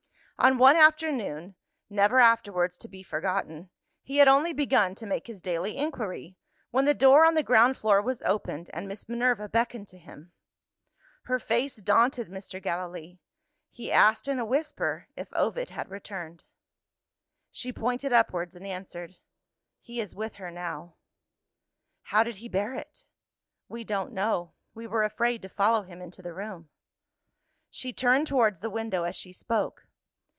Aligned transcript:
On 0.41 0.57
one 0.57 0.75
afternoon 0.75 1.53
never 1.87 2.19
afterwards 2.19 2.75
to 2.79 2.87
be 2.87 3.03
forgotten 3.03 3.69
he 4.01 4.17
had 4.17 4.27
only 4.27 4.53
begun 4.53 4.95
to 4.95 5.05
make 5.05 5.27
his 5.27 5.39
daily 5.39 5.77
inquiry, 5.77 6.35
when 6.71 6.85
the 6.85 6.95
door 6.95 7.23
on 7.25 7.35
the 7.35 7.43
ground 7.43 7.77
floor 7.77 8.01
was 8.01 8.23
opened, 8.23 8.67
and 8.73 8.87
Miss 8.87 9.07
Minerva 9.07 9.47
beckoned 9.47 9.87
to 9.89 9.99
him. 9.99 10.31
Her 11.25 11.37
face 11.37 11.75
daunted 11.75 12.27
Mr. 12.27 12.59
Gallilee: 12.59 13.19
he 13.69 13.91
asked 13.91 14.27
in 14.27 14.39
a 14.39 14.43
whisper, 14.45 15.07
if 15.15 15.31
Ovid 15.33 15.69
had 15.69 15.91
returned. 15.91 16.43
She 17.51 17.71
pointed 17.71 18.11
upwards, 18.11 18.55
and 18.55 18.65
answered, 18.65 19.17
"He 19.79 19.99
is 20.01 20.15
with 20.15 20.37
her 20.37 20.49
now." 20.49 20.95
"How 22.01 22.23
did 22.23 22.37
he 22.37 22.49
bear 22.49 22.73
it?" 22.73 23.05
"We 23.69 23.83
don't 23.83 24.11
know; 24.11 24.53
we 24.73 24.87
were 24.87 25.03
afraid 25.03 25.43
to 25.43 25.49
follow 25.49 25.83
him 25.83 26.01
into 26.01 26.23
the 26.23 26.33
room." 26.33 26.69
She 27.69 27.93
turned 27.93 28.25
towards 28.25 28.61
the 28.61 28.71
window 28.71 29.03
as 29.03 29.15
she 29.15 29.33
spoke. 29.33 29.85